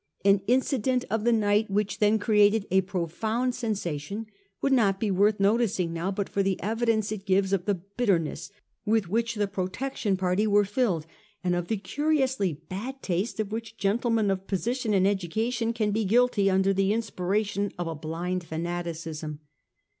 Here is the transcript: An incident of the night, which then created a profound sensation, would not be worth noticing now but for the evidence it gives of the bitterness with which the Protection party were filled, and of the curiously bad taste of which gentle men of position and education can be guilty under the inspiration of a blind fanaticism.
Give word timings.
An 0.25 0.41
incident 0.47 1.05
of 1.11 1.25
the 1.25 1.31
night, 1.31 1.69
which 1.69 1.99
then 1.99 2.17
created 2.17 2.65
a 2.71 2.81
profound 2.81 3.53
sensation, 3.53 4.25
would 4.59 4.73
not 4.73 4.99
be 4.99 5.11
worth 5.11 5.39
noticing 5.39 5.93
now 5.93 6.09
but 6.09 6.27
for 6.27 6.41
the 6.41 6.59
evidence 6.63 7.11
it 7.11 7.23
gives 7.23 7.53
of 7.53 7.65
the 7.65 7.75
bitterness 7.75 8.49
with 8.83 9.09
which 9.09 9.35
the 9.35 9.45
Protection 9.47 10.17
party 10.17 10.47
were 10.47 10.65
filled, 10.65 11.05
and 11.43 11.53
of 11.53 11.67
the 11.67 11.77
curiously 11.77 12.53
bad 12.67 13.03
taste 13.03 13.39
of 13.39 13.51
which 13.51 13.77
gentle 13.77 14.09
men 14.09 14.31
of 14.31 14.47
position 14.47 14.95
and 14.95 15.07
education 15.07 15.71
can 15.71 15.91
be 15.91 16.03
guilty 16.03 16.49
under 16.49 16.73
the 16.73 16.91
inspiration 16.93 17.71
of 17.77 17.85
a 17.85 17.93
blind 17.93 18.43
fanaticism. 18.43 19.39